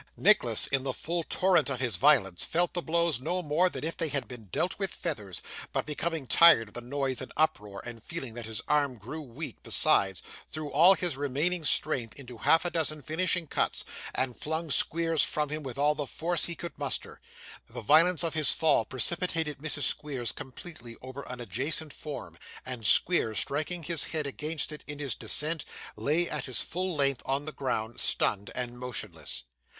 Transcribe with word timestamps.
Nicholas, 0.17 0.65
in 0.65 0.81
the 0.81 0.95
full 0.95 1.21
torrent 1.23 1.69
of 1.69 1.79
his 1.79 1.97
violence, 1.97 2.43
felt 2.43 2.73
the 2.73 2.81
blows 2.81 3.19
no 3.21 3.43
more 3.43 3.69
than 3.69 3.83
if 3.83 3.95
they 3.95 4.07
had 4.09 4.27
been 4.27 4.45
dealt 4.45 4.79
with 4.79 4.89
feathers; 4.89 5.43
but, 5.73 5.85
becoming 5.85 6.25
tired 6.25 6.69
of 6.69 6.73
the 6.73 6.81
noise 6.81 7.21
and 7.21 7.31
uproar, 7.37 7.83
and 7.85 8.01
feeling 8.03 8.33
that 8.33 8.47
his 8.47 8.63
arm 8.67 8.97
grew 8.97 9.21
weak 9.21 9.57
besides, 9.61 10.21
he 10.47 10.53
threw 10.53 10.71
all 10.71 10.95
his 10.95 11.15
remaining 11.15 11.63
strength 11.63 12.15
into 12.17 12.39
half 12.39 12.65
a 12.65 12.71
dozen 12.71 13.03
finishing 13.03 13.45
cuts, 13.45 13.85
and 14.15 14.35
flung 14.35 14.71
Squeers 14.71 15.21
from 15.21 15.49
him 15.49 15.61
with 15.61 15.77
all 15.77 15.93
the 15.93 16.07
force 16.07 16.45
he 16.45 16.55
could 16.55 16.75
muster. 16.79 17.21
The 17.67 17.81
violence 17.81 18.23
of 18.23 18.33
his 18.33 18.49
fall 18.49 18.85
precipitated 18.85 19.59
Mrs. 19.59 19.83
Squeers 19.83 20.31
completely 20.31 20.95
over 21.03 21.21
an 21.29 21.39
adjacent 21.39 21.93
form; 21.93 22.39
and 22.65 22.87
Squeers 22.87 23.37
striking 23.37 23.83
his 23.83 24.05
head 24.05 24.25
against 24.25 24.71
it 24.71 24.83
in 24.87 24.97
his 24.97 25.13
descent, 25.13 25.63
lay 25.95 26.27
at 26.27 26.45
his 26.47 26.59
full 26.59 26.95
length 26.95 27.21
on 27.23 27.45
the 27.45 27.51
ground, 27.51 27.99
stunned 27.99 28.49
and 28.55 28.79
motionless. 28.79 29.43